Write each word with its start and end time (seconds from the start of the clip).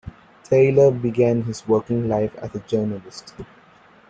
Taylor 0.45 0.89
began 0.89 1.43
his 1.43 1.67
working 1.67 2.07
life 2.09 2.33
as 2.37 2.55
a 2.55 2.59
journalist. 2.61 3.35